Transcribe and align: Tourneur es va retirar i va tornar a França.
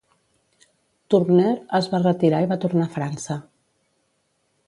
Tourneur 1.13 1.51
es 1.81 1.89
va 1.91 2.01
retirar 2.05 2.41
i 2.45 2.49
va 2.55 2.59
tornar 2.65 2.87
a 2.89 2.93
França. 2.97 3.39